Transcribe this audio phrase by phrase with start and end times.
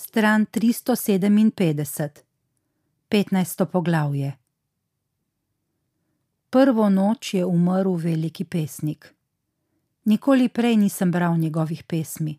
[0.00, 2.08] stran 357,
[3.10, 3.64] 15.
[3.64, 4.36] poglavje.
[6.50, 9.14] Prvo noč je umrl veliki pesnik.
[10.04, 12.38] Nikoli prej nisem bral njegovih pesmi,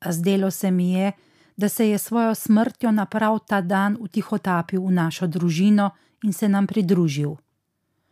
[0.00, 1.12] a zdelo se mi je,
[1.56, 5.90] da se je svojo smrtjo naprav ta dan utihotapil v našo družino
[6.22, 7.36] in se nam pridružil.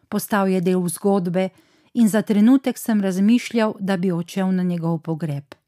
[0.09, 1.49] Postal je del zgodbe
[1.95, 5.62] in za trenutek sem razmišljal, da bi odšel na njegov pogreb.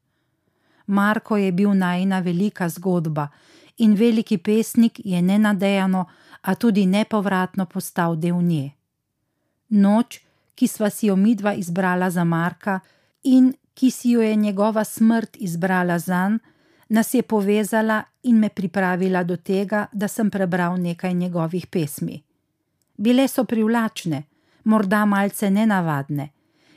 [0.87, 3.27] Marko je bil najna velika zgodba
[3.77, 6.05] in veliki pesnik je nenadejano,
[6.41, 8.71] a tudi nepovratno postal del nje.
[9.69, 10.21] Noč,
[10.55, 12.79] ki sva si jo midva izbrala za Marka
[13.23, 16.37] in ki si jo je njegova smrt izbrala zanj,
[16.89, 22.21] nas je povezala in me pripravila do tega, da sem prebral nekaj njegovih pesmi.
[22.97, 24.23] Bile so privlačne,
[24.63, 26.29] morda malce nenavadne,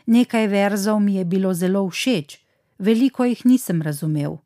[0.06, 2.38] nekaj verzov mi je bilo zelo všeč,
[2.78, 4.36] veliko jih nisem razumel.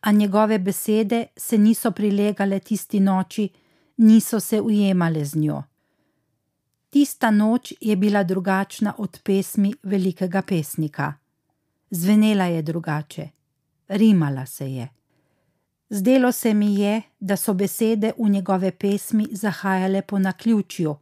[0.00, 3.48] A njegove besede se niso prilegale tisti noči,
[3.96, 5.62] niso se ujemale z njo.
[6.90, 11.14] Tista noč je bila drugačna od pesmi velikega pesnika.
[11.90, 13.28] Zvenela je drugače,
[13.88, 14.88] rimala se je.
[15.90, 20.96] Zdelo se mi je, da so besede v njegove pesmi zahajale po naključju,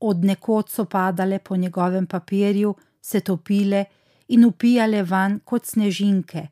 [0.00, 3.84] od nekod so padale po njegovem papirju, se topile
[4.28, 6.48] in upijale van kot snežinke,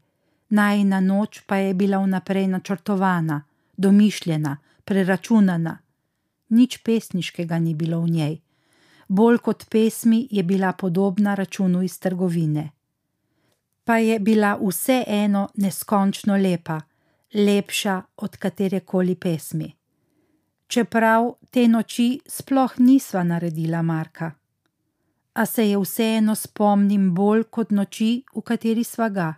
[0.48, 3.42] najna noč pa je bila vnaprej načrtovana,
[3.77, 5.78] domišljena, preračunana.
[6.48, 8.34] Nič pesniškega ni bilo v njej,
[9.08, 12.70] bolj kot pesmi je bila podobna računu iz trgovine.
[13.84, 16.80] Pa je bila vseeno neskončno lepa,
[17.34, 19.74] lepša od katerekoli pesmi.
[20.66, 24.32] Čeprav te noči sploh nisva naredila Marka
[25.36, 29.34] a se je vseeno spomnim bolj kot noči, v kateri sva ga.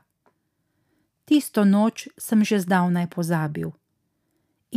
[1.27, 3.73] Tisto noč sem že zdavnaj pozabil.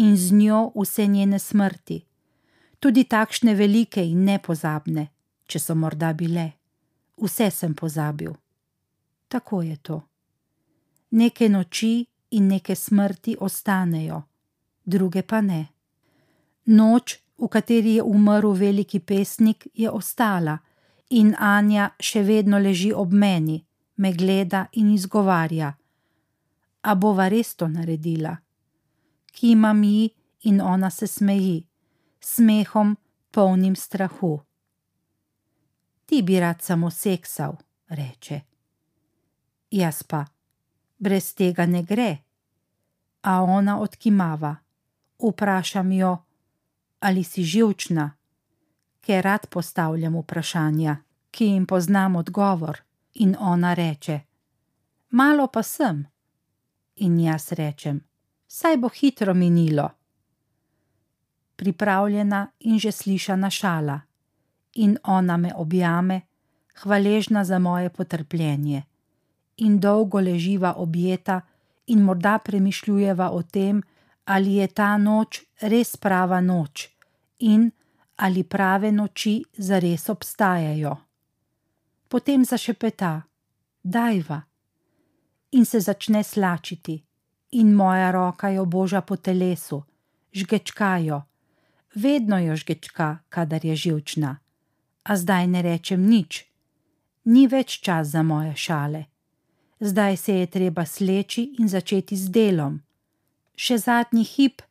[0.01, 1.99] In z njo vse njene smrti,
[2.79, 5.03] tudi takšne velike in nepozabne,
[5.45, 6.47] če so morda bile,
[7.21, 8.33] vse sem pozabil.
[9.27, 10.01] Tako je to.
[11.11, 14.23] Neke noči in neke smrti ostanejo,
[14.85, 15.67] druge pa ne.
[16.65, 20.57] Noč, v kateri je umrl veliki pesnik, je ostala
[21.11, 23.59] in Anja še vedno leži ob meni,
[23.97, 25.73] me gleda in izgovarja:
[26.81, 28.37] A bova res to naredila?
[29.31, 30.09] Kima mi
[30.43, 31.67] in ona se smeji,
[32.19, 32.95] smehom
[33.31, 34.39] polnim strahu.
[36.05, 37.55] Ti bi rad samo seksal,
[37.89, 38.41] reče.
[39.71, 40.25] Jaz pa,
[40.97, 42.17] brez tega ne gre.
[43.21, 44.55] A ona odkimava,
[45.21, 46.17] vprašam jo,
[46.99, 48.09] ali si živčna
[49.01, 50.95] ker rad postavljam vprašanja,
[51.31, 52.81] ki jim poznam odgovor,
[53.13, 54.19] in ona reče:
[55.09, 56.05] Malo pa sem.
[56.95, 58.01] In jaz rečem:
[58.47, 59.89] Saj bo hitro minilo.
[61.55, 63.99] Pripravljena in že slišana šala,
[64.73, 66.21] in ona me objame,
[66.75, 68.83] hvaležna za moje potrpljenje,
[69.57, 71.41] in dolgo leživa objeta,
[71.87, 73.83] in morda premišljujeva o tem,
[74.25, 76.89] ali je ta noč res prava noč,
[77.39, 77.71] in
[78.21, 80.97] ali prave noči zares obstajajo.
[82.07, 83.21] Potem zašepeta:
[83.83, 84.41] Dajva.
[85.51, 87.03] In se začne slačiti,
[87.51, 89.83] in moja roka jo boža po telesu,
[90.33, 91.21] žgečkajo,
[91.95, 94.37] vedno jo žgečka, kadar je živčna.
[95.03, 96.45] A zdaj ne rečem nič,
[97.25, 99.05] ni več čas za moje šale.
[99.79, 102.81] Zdaj se je treba sleči in začeti z delom.
[103.57, 104.61] Še zadnji hip,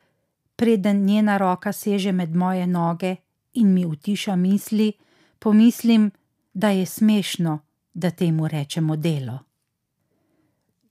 [0.56, 3.16] preden njena roka seže med moje noge
[3.52, 4.92] in mi utiša misli,
[5.38, 6.10] pomislim,
[6.52, 7.58] da je smešno,
[7.94, 9.38] da temu rečemo delo.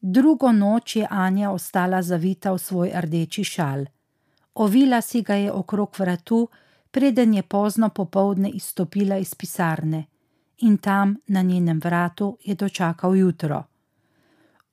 [0.02, 3.86] Drugo noč je Anja ostala zavita v svoj rdeči šal.
[4.53, 6.48] Ovila si ga je okrog vratu,
[6.92, 10.06] preden je pozno popovdne izstopila iz pisarne,
[10.58, 13.64] in tam na njenem vratu je dočakal jutro.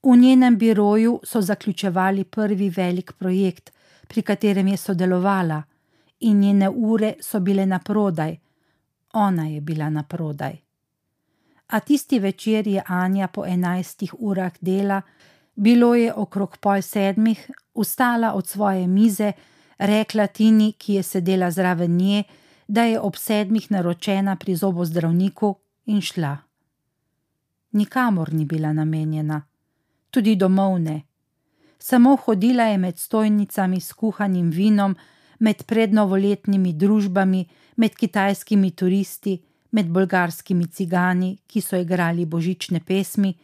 [0.02, 3.72] V njenem biroju so zaključevali prvi velik projekt,
[4.08, 5.62] pri katerem je sodelovala
[6.20, 8.36] in njene ure so bile na prodaj,
[9.12, 10.56] ona je bila na prodaj.
[11.66, 15.02] A tisti večer je Anja po enajstih urah dela,
[15.54, 19.32] bilo je okrog pol sedmih, ustala od svoje mize,
[19.78, 22.22] rekla Tini, ki je sedela zraven nje,
[22.68, 25.54] da je ob sedmih naročena pri zobozdravniku
[25.86, 26.36] in šla.
[27.72, 29.42] Nikamor ni bila namenjena,
[30.10, 31.02] tudi domov ne.
[31.78, 34.96] Samo hodila je med stojnicami s kuhanim vinom,
[35.38, 37.47] med prednovoletnimi družbami,
[37.77, 39.37] med kitajskimi turisti,
[39.71, 43.35] med bolgarskimi cigani, ki so igrali božične pesmi,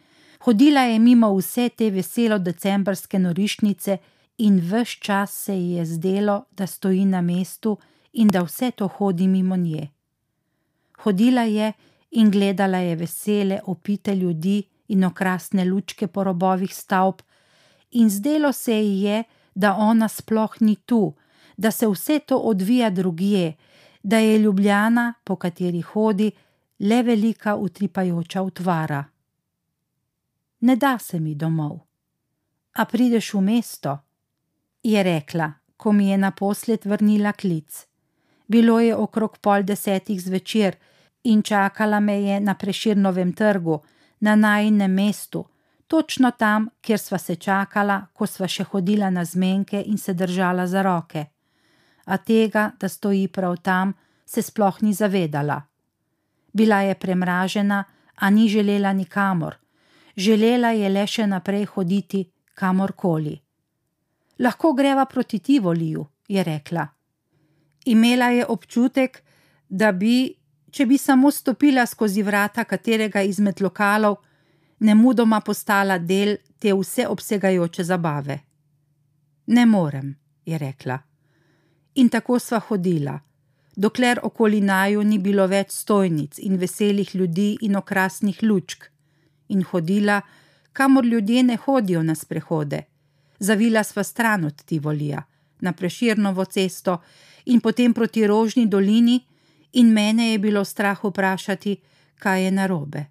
[0.45, 3.97] hodila je mimo vse te veselo decembrske norišnice
[4.37, 7.77] in vse čas se ji je zdelo, da stoji na mestu
[8.13, 9.89] in da vse to hodi mimo nje.
[11.03, 11.73] Hodila je
[12.11, 17.21] in gledala je vesele, opite ljudi in okrasne lučke po robovih stavb,
[17.91, 19.23] in zdelo se ji je,
[19.55, 21.13] da ona sploh ni tu,
[21.57, 23.53] da se vse to odvija drugje,
[24.03, 26.31] da je Ljubljana, po kateri hodi,
[26.79, 29.03] le velika utripajoča utvara.
[30.59, 31.79] Ne da se mi domov.
[32.73, 33.99] A prideš v mesto?
[34.83, 37.87] je rekla, ko mi je naposled vrnila klic.
[38.47, 40.75] Bilo je okrog pol desetih zvečer
[41.23, 43.79] in čakala me je na preširnovem trgu,
[44.19, 45.45] na najnem mestu,
[45.87, 50.67] točno tam, kjer sva se čakala, ko sva še hodila na zmenke in se držala
[50.67, 51.25] za roke.
[52.05, 53.93] A tega, da stoji prav tam,
[54.25, 55.61] se sploh ni zavedala.
[56.53, 57.83] Bila je premražena,
[58.15, 59.55] a ni želela nikamor,
[60.15, 62.23] želela je le še naprej hoditi
[62.53, 63.39] kamorkoli.
[64.39, 66.87] Lahko greva proti Tivoliju, je rekla.
[67.85, 69.23] Imela je občutek,
[69.69, 70.33] da bi,
[70.71, 74.17] če bi samo stopila skozi vrata katerega izmed lokalov,
[74.79, 78.39] nemudoma postala del te vseobsegajoče zabave.
[79.47, 80.13] Ne morem,
[80.45, 80.99] je rekla.
[81.95, 83.19] In tako sva hodila,
[83.75, 88.87] dokler okoli naju ni bilo več stojnic in veselih ljudi in okrasnih lučk,
[89.49, 90.21] in hodila,
[90.73, 92.83] kamor ljudje ne hodijo na sprehode.
[93.39, 95.23] Zavila sva stran od Tivolija,
[95.61, 97.01] na preširnovo cesto
[97.45, 99.19] in potem proti Rožni dolini,
[99.73, 101.77] in mene je bilo strah vprašati,
[102.19, 103.05] kaj je narobe.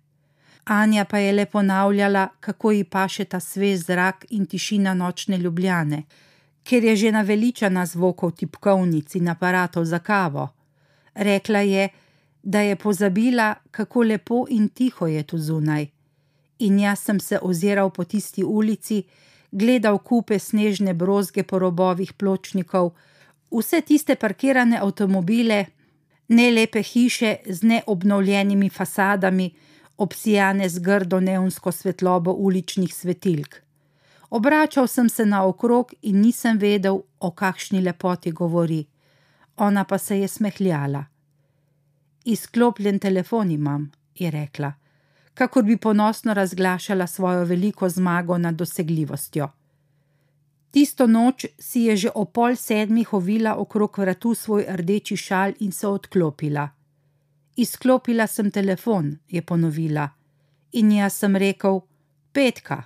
[0.65, 6.03] Anja pa je le ponavljala, kako ji paše ta svež zrak in tišina nočne ljubljane,
[6.65, 10.49] ker je že naveličana zvokov tipkovnic in aparatov za kavo.
[11.15, 11.89] Rekla je,
[12.43, 15.87] da je pozabila, kako lepo in tiho je tu zunaj.
[16.59, 19.03] In jaz sem se oziral po tisti ulici,
[19.51, 22.93] gledal kupe snežne brozge po robovih pločnikov,
[23.51, 25.65] vse tiste parkirane avtomobile,
[26.29, 29.51] ne lepe hiše z neobnovljenimi fasadami,
[29.99, 33.63] obsijane z grdo neonsko svetlobo uličnih svetilk.
[34.33, 38.87] Obračal sem se naokrog in nisem vedel, o kakšni lepoti govori.
[39.57, 41.05] Ona pa se je smehljala.
[42.25, 44.73] Izklopljen telefon imam, je rekla
[45.35, 49.49] kakor bi ponosno razglašala svojo veliko zmago nad dosegljivostjo.
[50.71, 55.73] Tisto noč si je že o pol sedmih ovila okrog vratu svoj rdeči šal in
[55.73, 56.69] se odklopila.
[57.57, 60.09] Izklopila sem telefon, je ponovila,
[60.73, 61.81] in jaz sem rekel:
[62.33, 62.83] Petka,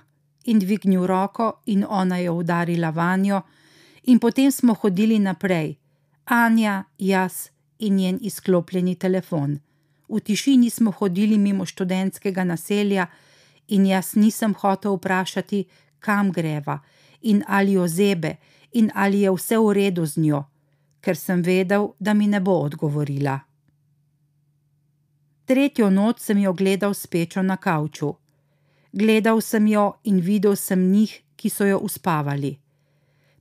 [0.47, 3.41] in dvignil roko, in ona je udarila vanjo,
[4.03, 5.75] in potem smo hodili naprej,
[6.25, 7.49] Anja, jaz
[7.79, 9.59] in njen izklopljeni telefon.
[10.09, 13.07] V tišini smo hodili mimo študentskega naselja,
[13.67, 15.65] in jaz nisem hotel vprašati,
[15.99, 16.79] kam greva
[17.21, 18.35] in ali jo zebe
[18.71, 20.43] in ali je vse v redu z njo,
[21.01, 23.39] ker sem vedel, da mi ne bo odgovorila.
[25.45, 28.13] Tretjo noč sem jo gledal spečo na kavču.
[28.97, 32.55] Gledal sem jo in videl sem njih, ki so jo uspavali.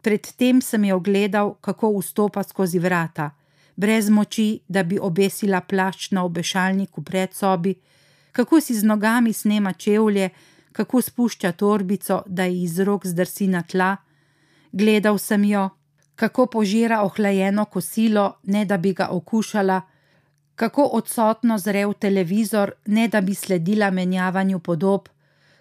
[0.05, 3.31] Predtem sem jo gledal, kako vstopa skozi vrata
[3.76, 7.75] brez moči, da bi obesila plašč na obešalniku pred sobi,
[8.32, 10.31] kako si z nogami snema čevlje,
[10.73, 13.97] kako spušča torbico, da ji iz rok zdrsi na tla.
[14.73, 15.69] Gledal sem jo,
[16.17, 19.81] kako požira ohlajeno kosilo, ne da bi ga okušala,
[20.55, 25.08] kako odsotno zre v televizor, ne da bi sledila menjavanju podob,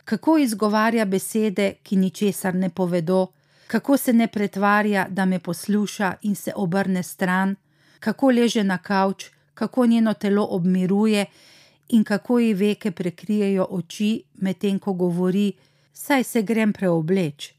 [0.05, 3.27] kako izgovarja besede, ki ničesar ne povedo,
[3.67, 7.55] kako se ne pretvarja, da me posluša in se obrne stran?
[7.99, 11.25] Kako leže na kavč, kako njeno telo obmiruje?
[11.89, 15.53] In kako ji veke prekrijejo oči, medtem ko govori:
[15.93, 17.53] Saj se grem preobleč.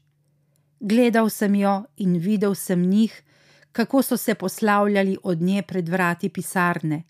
[0.79, 3.23] Gledal sem jo in videl sem njih,
[3.71, 7.03] kako so se poslavljali od nje pred vrati pisarne,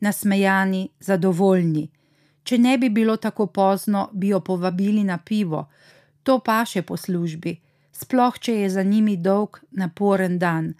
[0.00, 1.90] nasmejani, zadovoljni.
[2.44, 5.68] Če ne bi bilo tako pozno, bi jo povabili na pivo,
[6.22, 7.56] to pa še po službi,
[7.92, 10.72] sploh če je za njimi dolg, naporen dan.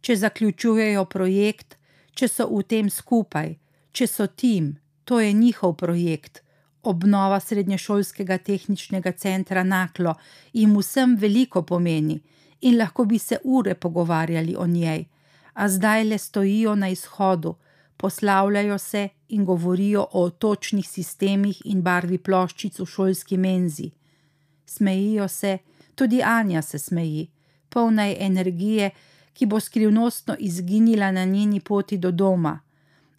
[0.00, 1.78] Če zaključujejo projekt,
[2.14, 3.54] če so v tem skupaj,
[3.92, 6.42] če so tim, to je njihov projekt.
[6.84, 10.14] Obnova srednješolskega tehničnega centra Naklo
[10.52, 12.20] jim vsem veliko pomeni
[12.60, 15.04] in lahko bi se ure pogovarjali o njej,
[15.54, 17.54] a zdaj le stojijo na izhodu,
[17.96, 23.90] poslavljajo se in govorijo o točnih sistemih in barvi ploščic v šolski menzi.
[24.66, 25.58] Smejijo se,
[25.94, 27.30] tudi Anja se smeji,
[27.68, 28.90] polna je energije,
[29.32, 32.60] ki bo skrivnostno izginila na njeni poti do doma.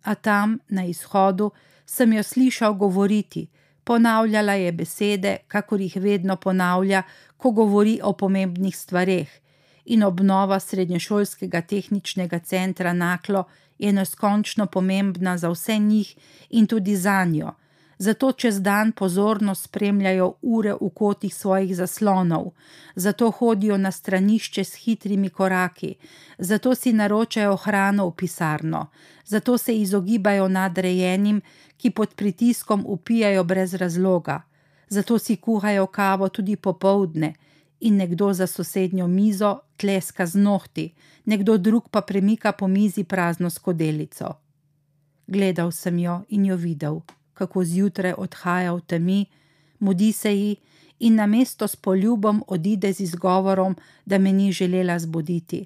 [0.03, 1.51] A tam, na izhodu,
[1.85, 3.47] sem jo slišal govoriti,
[3.83, 7.03] ponavljala je besede, kakor jih vedno ponavlja,
[7.37, 9.29] ko govori o pomembnih stvareh,
[9.85, 13.43] in obnova srednješolskega tehničnega centra Naklo
[13.79, 16.15] je neskončno pomembna za vse njih
[16.49, 17.51] in tudi za njo.
[17.97, 22.51] Zato čez dan pozorno spremljajo ure v kotih svojih zaslonov,
[22.95, 25.95] zato hodijo na stranišče s hitrimi koraki,
[26.37, 28.87] zato si naročajo hrano v pisarno,
[29.25, 31.41] zato se izogibajo nadrejenim,
[31.77, 34.41] ki pod pritiskom upijajo brez razloga,
[34.89, 37.33] zato si kuhajo kavo tudi popovdne
[37.85, 40.93] in nekdo za sosednjo mizo tleska z nohti,
[41.25, 44.33] nekdo drug pa premika po mizi prazno skodelico.
[45.27, 46.99] Gledal sem jo in jo videl,
[47.33, 49.25] kako zjutraj odhaja v temi,
[49.79, 50.55] mudi se ji
[50.99, 53.75] in na mesto s poljubom odide z izgovorom,
[54.05, 55.65] da me ni želela zbuditi.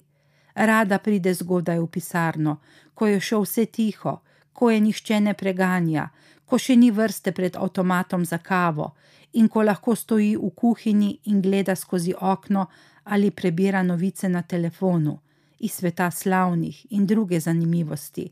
[0.56, 2.58] Rada pride zgodaj v pisarno,
[2.94, 4.20] ko je še vse tiho,
[4.54, 6.10] ko je nihče ne preganja,
[6.46, 8.92] ko še ni vrste pred avtomatom za kavo
[9.34, 12.66] in ko lahko stoji v kuhinji in gleda skozi okno
[13.04, 15.20] ali prebira novice na telefonu
[15.60, 18.30] iz sveta slavnih in druge zanimivosti.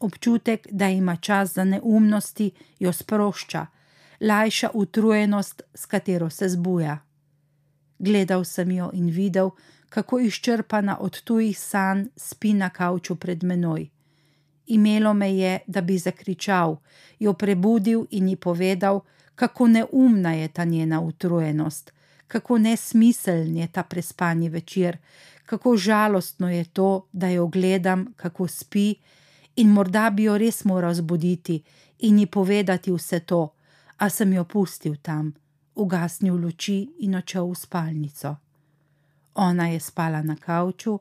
[0.00, 3.66] Občutek, da ima čas za neumnosti, jo sprošča,
[4.20, 6.98] lajša utrujenost, s katero se zbuja.
[7.98, 9.50] Gledal sem jo in videl,
[9.88, 13.88] kako izčrpana od tujih sanj spi na kavču pred menoj.
[14.66, 16.76] Imelo me je, da bi zakričal,
[17.18, 19.00] jo prebudil in ji povedal,
[19.40, 21.92] kako neumna je ta njena utrujenost,
[22.28, 24.96] kako nesmiseln je ta prespani večer,
[25.46, 28.94] kako žalostno je to, da jo gledam, kako spi,
[29.56, 31.62] in morda bi jo res moral zbuditi
[31.98, 33.54] in ji povedati vse to,
[33.96, 35.32] a sem jo pustil tam,
[35.74, 38.36] ugasnil luči in odšel v spalnico.
[39.34, 40.98] Ona je spala na kavču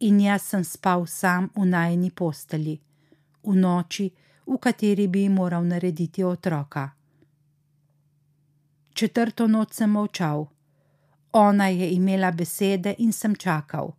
[0.00, 2.80] in jaz sem spal sam v najni posteli,
[3.44, 4.10] v noči,
[4.46, 6.96] v kateri bi moral narediti otroka.
[8.96, 10.46] Četrto noč sem molčal.
[11.32, 13.92] Ona je imela besede in sem čakal.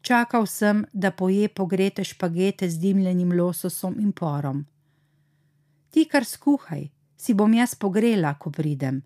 [0.00, 4.64] Čakal sem, da poje pogrete špagete z dimljenim lososom in porom.
[5.90, 6.82] Ti kar skuhaj,
[7.16, 9.02] si bom jaz pogrela, ko pridem.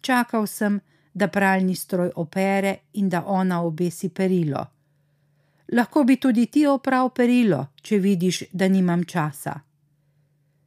[0.00, 0.80] Čakal sem,
[1.12, 4.64] da pralni stroj opere in da ona obesi perilo.
[5.72, 9.60] Lahko bi tudi ti oprav perilo, če vidiš, da nimam časa.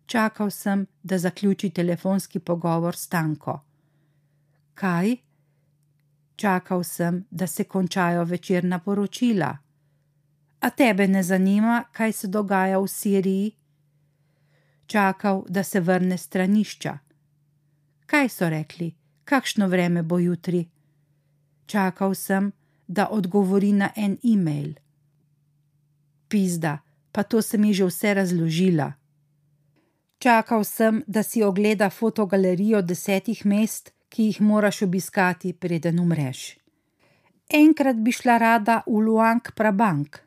[0.05, 3.59] Čakal sem, da zaključi telefonski pogovor s Tanko.
[4.73, 5.15] Kaj?
[6.35, 9.57] Čakal sem, da se končajo večerna poročila.
[10.59, 13.51] A tebe ne zanima, kaj se dogaja v Siriji?
[14.87, 16.97] Čakal, da se vrne stranišča.
[18.05, 18.93] Kaj so rekli,
[19.23, 20.67] kakšno vreme bo jutri?
[21.65, 22.51] Čakal sem,
[22.87, 24.73] da odgovori na en e-mail.
[26.27, 26.77] Pizda,
[27.11, 28.93] pa to sem ji že vse razložila.
[30.25, 36.39] Čakal sem, da si ogleda fotogalerijo desetih mest, ki jih moraš obiskati, preden umreš.
[37.53, 40.17] Enkrat bi šla rada v Luang Prabang.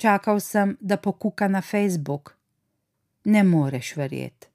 [0.00, 2.32] Čakal sem, da pokuka na Facebook.
[3.24, 4.48] Ne moreš verjeti.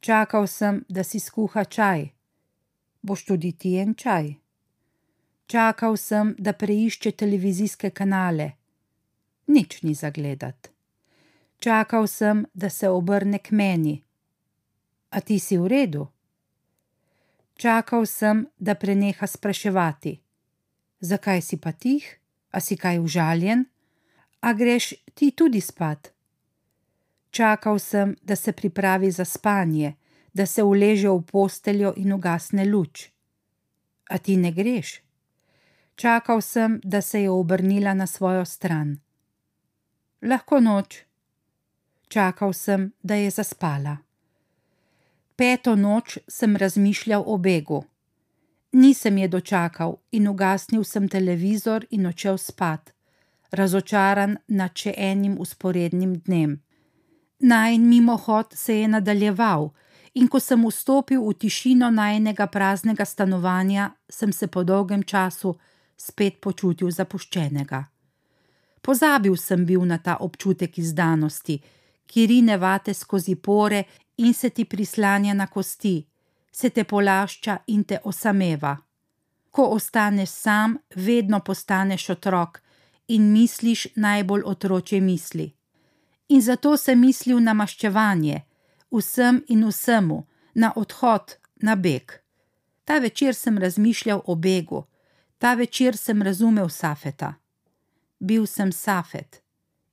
[0.00, 2.08] Čakal sem, da si skuha čaj.
[3.02, 4.32] Boš tudi ti en čaj?
[5.46, 8.50] Čakal sem, da preišče televizijske kanale.
[9.46, 10.77] Nič ni zagledati.
[11.58, 14.04] Čakal sem, da se obrne k meni.
[15.10, 16.06] A ti si v redu?
[17.58, 20.20] Čakal sem, da preneha spraševati.
[21.00, 22.06] Zakaj si pa tih?
[22.54, 23.66] A si kaj užaljen?
[24.40, 26.14] A greš ti tudi spat?
[27.30, 29.96] Čakal sem, da se pripravi za spanje,
[30.32, 33.10] da se uleže v posteljo in ugasne luč.
[34.10, 35.02] A ti ne greš?
[35.98, 38.98] Čakal sem, da se je obrnila na svojo stran.
[40.22, 41.07] Lahko noč.
[42.08, 43.96] Čakal sem, da je zaspala.
[45.36, 47.84] Peto noč sem razmišljal o begu.
[48.72, 52.92] Nisem je dočakal in ugasnil sem televizor in odšel spat,
[53.52, 56.58] razočaran nad še enim usporednim dnem.
[57.40, 59.70] Najn mimohod se je nadaljeval,
[60.14, 65.54] in ko sem vstopil v tišino najnega praznega stanovanja, sem se po dolgem času
[65.96, 67.84] spet počutil zapuščenega.
[68.82, 71.60] Pozabil sem bil na ta občutek izdanosti,
[72.08, 73.84] ki rine vate skozi pore
[74.16, 76.06] in se ti prislanja na kosti,
[76.52, 78.76] se te polašča in te osameva.
[79.50, 82.60] Ko ostaneš sam, vedno postaneš otrok
[83.08, 85.52] in misliš najbolj otroče misli.
[86.28, 88.42] In zato sem mislil na maščevanje,
[88.90, 90.18] vsem in vsemu,
[90.54, 92.12] na odhod, na beg.
[92.84, 94.84] Ta večer sem razmišljal o begu,
[95.38, 97.34] ta večer sem razumel Safeta.
[98.18, 99.42] Bil sem Safet,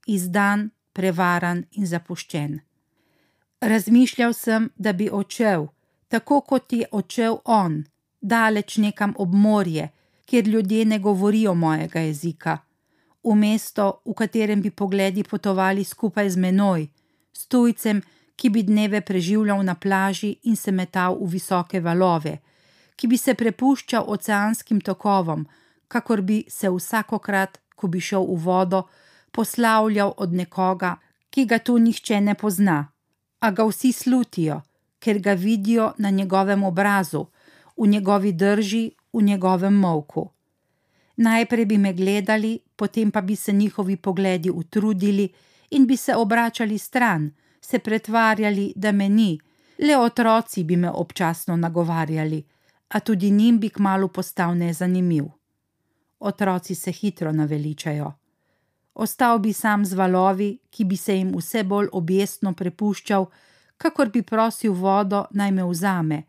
[0.08, 2.60] izdan, prevaran in zapuščen.
[3.62, 5.68] Razmišljal sem, da bi odšel,
[6.08, 7.84] tako kot je odšel on,
[8.22, 9.90] daleč nekam ob morje,
[10.26, 12.58] kjer ljudje ne govorijo mojega jezika,
[13.24, 16.88] v mesto, v katerem bi pogledi potovali skupaj z menoj,
[17.34, 18.02] s tujcem,
[18.36, 22.38] ki bi dneve preživljal na plaži in se metal v visoke valove,
[22.96, 25.46] ki bi se prepuščal oceanskim tokovom,
[25.88, 28.84] kakor bi se vsakokrat, ko bi šel v vodo,
[29.36, 30.96] poslavljal od nekoga,
[31.30, 32.78] ki ga tu nihče ne pozna,
[33.40, 34.62] a ga vsi slutijo,
[35.00, 37.26] ker ga vidijo na njegovem obrazu,
[37.78, 40.30] v njegovi drži, v njegovem molku.
[41.18, 45.30] Najprej bi me gledali, potem pa bi se njihovi pogledi utrudili
[45.70, 49.40] in bi se obračali stran, se pretvarjali, da me ni,
[49.80, 52.44] le otroci bi me občasno nagovarjali,
[52.88, 55.26] a tudi njim bi kmalo postal nezanimiv.
[56.20, 58.14] Otroci se hitro naveličajo.
[58.96, 63.26] Ostal bi sam z valovi, ki bi se jim vse bolj objestno prepuščal,
[63.78, 66.20] kakor bi prosil vodo naj me vzame,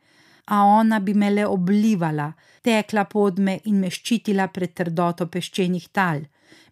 [0.46, 2.32] a ona bi me le oblivala,
[2.62, 6.24] tekla pod me in me ščitila pred trdoto peščenih tal,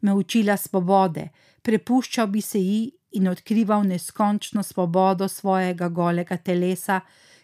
[0.03, 1.29] me učila svobode,
[1.63, 2.83] prepuščal bi se ji
[3.15, 7.01] in odkrival neskončno svobodo svojega golega telesa,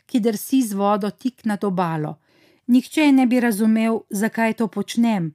[0.06, 2.16] ki drsi z vodo tik nad obalo.
[2.66, 5.30] Nihče ne bi razumel, zakaj to počnem.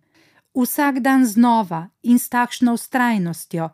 [0.56, 3.70] Vsak dan znova in s takšno ustrajnostjo,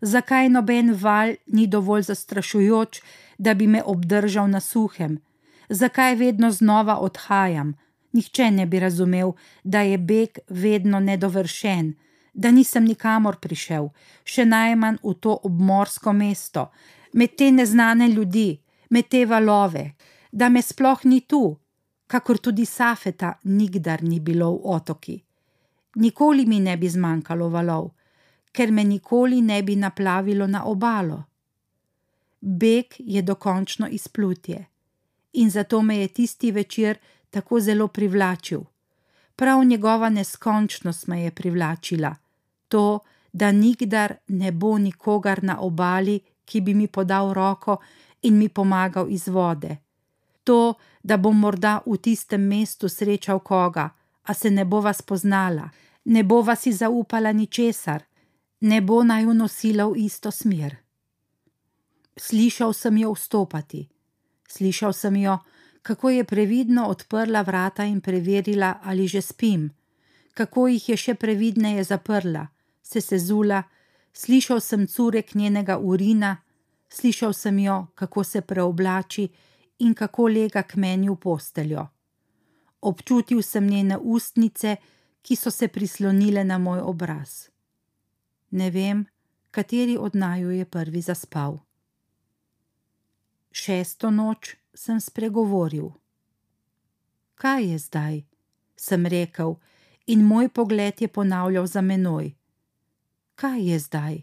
[0.00, 3.02] zakaj noben val ni dovolj zastrašujoč,
[3.38, 5.18] da bi me obdržal na suhem,
[5.68, 7.74] zakaj vedno znova odhajam.
[8.12, 9.32] Nihče ne bi razumel,
[9.64, 11.94] da je beg vedno nedovršen,
[12.34, 13.88] da nisem nikamor prišel,
[14.24, 16.70] še najmanj v to obmorsko mesto,
[17.12, 18.58] med te neznane ljudi,
[18.90, 19.92] med te valove,
[20.32, 21.58] da me sploh ni tu,
[22.06, 25.23] kakor tudi Safeta nikdar ni bilo v otoki.
[25.94, 27.90] Nikoli mi ne bi zmanjkalo valov,
[28.52, 31.22] ker me nikoli ne bi naplavilo na obalo.
[32.40, 34.66] Beg je dokončno izplutje
[35.34, 36.98] in zato me je tisti večer
[37.30, 38.60] tako zelo privlačil.
[39.36, 42.14] Prav njegova neskončnost me je privlačila,
[42.68, 42.98] to,
[43.32, 47.76] da nikdar ne bo nikogar na obali, ki bi mi podal roko
[48.22, 49.76] in mi pomagal iz vode.
[50.44, 53.88] To, da bom morda v tistem mestu srečal koga,
[54.24, 55.70] a se ne bova spoznala,
[56.04, 58.04] ne bova si zaupala ničesar,
[58.60, 60.76] ne bo naj unosila v isto smer.
[62.16, 63.88] Slišal sem jo vstopati.
[64.48, 65.38] Slišal sem jo,
[65.82, 69.70] kako je previdno odprla vrata in preverila, ali že spim,
[70.34, 72.46] kako jih je še previdneje zaprla,
[72.82, 73.62] se sezula,
[74.12, 76.36] slišal sem curek njenega urina,
[76.88, 79.28] slišal sem jo, kako se preoblači
[79.78, 81.88] in kako lega k meni v posteljo.
[82.84, 84.76] Občutil sem njene ustnice,
[85.22, 87.48] ki so se prislonile na moj obraz.
[88.50, 89.06] Ne vem,
[89.50, 91.58] kateri od naju je prvi zaspal.
[93.50, 95.88] Šesto noč sem spregovoril.
[97.34, 98.22] Kaj je zdaj?
[98.76, 99.56] sem rekel,
[100.06, 102.34] in moj pogled je ponavljal za menoj.
[103.34, 104.22] Kaj je zdaj?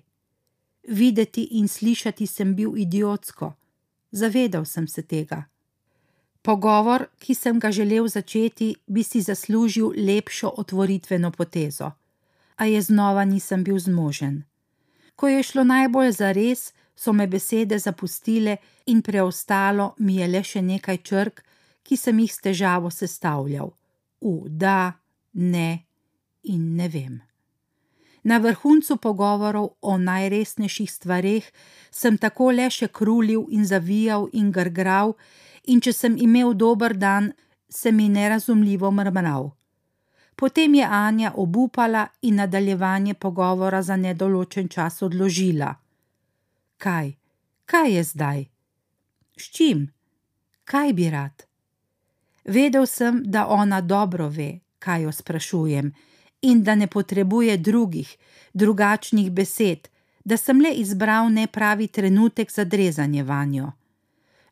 [0.88, 3.54] Videti in slišati sem bil idiotsko,
[4.12, 5.51] zavedal sem se tega.
[6.42, 11.92] Pogovor, ki sem ga želel začeti, bi si zaslužil lepšo otvoritveno potezo,
[12.56, 14.44] a je znova nisem bil zmožen.
[15.16, 20.44] Ko je šlo najbolj za res, so me besede zapustile in preostalo mi je le
[20.44, 21.44] še nekaj črk,
[21.84, 23.72] ki sem jih s težavo sestavljal:
[24.22, 24.94] v da,
[25.34, 25.86] ne
[26.44, 27.22] in ne vem.
[28.24, 31.46] Na vrhuncu pogovorov o najresnejših stvareh
[31.92, 35.16] sem tako le še krulil in zavijal in grgral,
[35.68, 37.32] in če sem imel dober dan,
[37.70, 39.52] sem mi nerazumljivo mrmral.
[40.36, 45.76] Potem je Anja obupala in nadaljevanje pogovora za nedoločen čas odložila.
[46.78, 47.12] Kaj,
[47.66, 48.46] kaj je zdaj?
[49.38, 49.92] S čim?
[50.64, 51.44] Kaj bi rad?
[52.46, 55.94] Vedel sem, da ona dobro ve, kaj jo sprašujem,
[56.42, 58.18] in da ne potrebuje drugih,
[58.54, 59.88] drugačnih besed,
[60.24, 63.72] da sem le izbral nepravi trenutek za drezanje vanjo.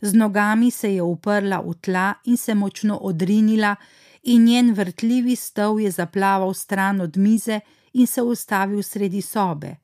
[0.01, 3.75] Z nogami se je uprla v tla in se močno odrinila,
[4.23, 7.59] in njen vrtljivi stol je zaplaval stran od mize
[7.93, 9.75] in se ustavil sredi sobe.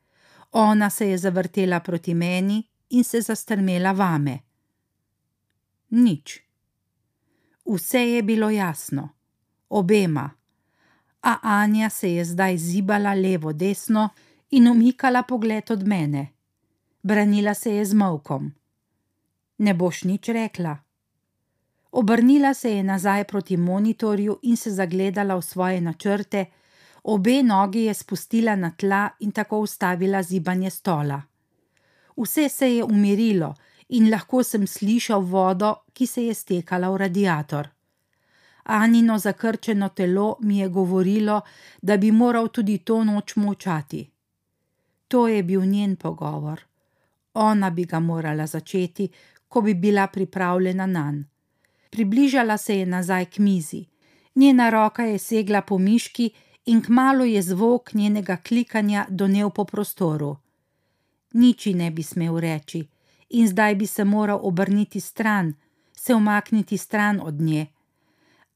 [0.51, 4.39] Ona se je zavrtela proti meni in se zastrmela vame.
[5.89, 6.41] Nič.
[7.65, 9.09] Vse je bilo jasno,
[9.69, 10.29] obema,
[11.21, 14.09] a Anja se je zdaj zibala levo-desno
[14.51, 16.27] in umikala pogled od mene.
[17.03, 18.53] Branila se je z mavkom.
[19.57, 20.77] Ne boš nič rekla.
[21.91, 26.45] Obrnila se je nazaj proti monitorju in se zagledala v svoje načrte,
[27.07, 31.21] Obe nogi je spustila na tla in tako ustavila zibanje stola.
[32.17, 33.53] Vse se je umirilo
[33.89, 37.69] in lahko sem slišal vodo, ki se je stekala v radiator.
[38.63, 41.41] Anino zakrčeno telo mi je govorilo,
[41.81, 44.09] da bi moral tudi to noč molčati.
[45.07, 46.61] To je bil njen pogovor.
[47.33, 49.09] Ona bi ga morala začeti,
[49.47, 51.25] ko bi bila pripravljena na nan.
[51.89, 53.85] Približala se je nazaj k mizi.
[54.35, 56.31] Njena roka je segla po miški
[56.65, 60.35] in kmalo je zvok njenega klikanja donev po prostoru.
[61.33, 62.87] Niči ne bi smel reči,
[63.29, 65.53] in zdaj bi se moral obrniti stran,
[65.93, 67.65] se umakniti stran od nje.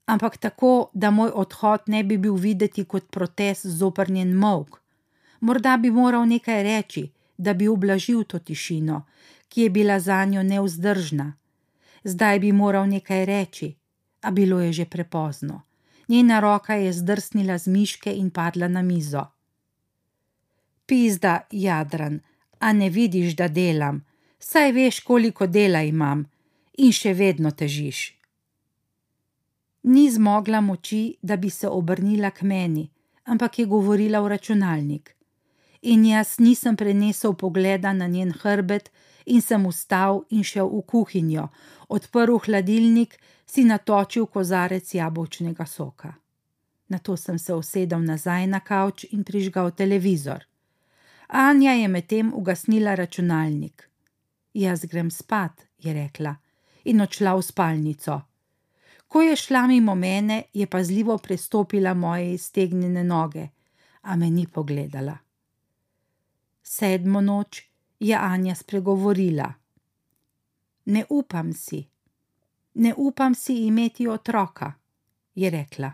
[0.06, 4.82] Ampak tako, da moj odhod ne bi bil videti kot protest zoprnjen mok.
[5.40, 9.04] Morda bi moral nekaj reči, da bi ublažil to tišino,
[9.50, 11.34] ki je bila za njo neuzdržna.
[12.04, 13.76] Zdaj bi moral nekaj reči,
[14.22, 15.62] a bilo je že prepozno.
[16.08, 19.26] Njena roka je zdrsnila z miške in padla na mizo.
[20.86, 22.20] Pizda, Jadran,
[22.60, 24.06] a ne vidiš, da delam,
[24.40, 26.26] saj veš, koliko dela imam,
[26.78, 28.00] in še vedno težiš.
[29.84, 32.90] Ni zmogla moči, da bi se obrnila k meni,
[33.26, 35.16] ampak je govorila v računalnik.
[35.82, 38.92] In jaz nisem prenesel pogleda na njen hrbet,
[39.26, 41.48] in sem vstal in šel v kuhinjo,
[41.88, 46.14] odprl hladilnik, si natočil kozarec jabolčnega soka.
[46.90, 50.46] Nato sem se usedel nazaj na kavč in prižgal televizor.
[51.28, 53.90] Anja je medtem ugasnila računalnik.
[54.54, 56.36] Jaz grem spat, je rekla,
[56.84, 58.22] in odšla v spalnico.
[59.08, 63.48] Ko je šla mimo mene, je pazljivo prestopila moje iztegnjene noge,
[64.02, 65.18] a me ni pogledala.
[66.72, 67.64] Sedmo noč
[68.00, 69.54] je Anja spregovorila.
[70.86, 71.88] Ne upam si,
[72.74, 74.74] ne upam si imeti otroka,
[75.36, 75.92] je rekla.